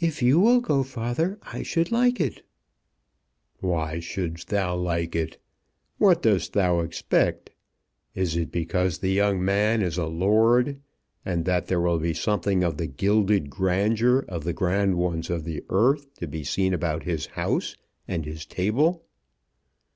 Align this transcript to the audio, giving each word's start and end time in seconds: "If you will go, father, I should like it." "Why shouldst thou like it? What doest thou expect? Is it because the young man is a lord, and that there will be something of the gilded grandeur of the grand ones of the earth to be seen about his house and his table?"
"If 0.00 0.22
you 0.24 0.40
will 0.40 0.60
go, 0.60 0.82
father, 0.82 1.38
I 1.44 1.62
should 1.62 1.92
like 1.92 2.20
it." 2.20 2.42
"Why 3.60 4.00
shouldst 4.00 4.48
thou 4.48 4.74
like 4.74 5.14
it? 5.14 5.38
What 5.98 6.20
doest 6.22 6.52
thou 6.54 6.80
expect? 6.80 7.50
Is 8.12 8.34
it 8.36 8.50
because 8.50 8.98
the 8.98 9.12
young 9.12 9.44
man 9.44 9.80
is 9.80 9.98
a 9.98 10.06
lord, 10.06 10.80
and 11.24 11.44
that 11.44 11.68
there 11.68 11.80
will 11.80 12.00
be 12.00 12.12
something 12.12 12.64
of 12.64 12.76
the 12.76 12.88
gilded 12.88 13.50
grandeur 13.50 14.24
of 14.28 14.42
the 14.42 14.52
grand 14.52 14.96
ones 14.96 15.30
of 15.30 15.44
the 15.44 15.62
earth 15.70 16.12
to 16.14 16.26
be 16.26 16.42
seen 16.42 16.74
about 16.74 17.04
his 17.04 17.26
house 17.26 17.76
and 18.08 18.24
his 18.24 18.44
table?" 18.44 19.04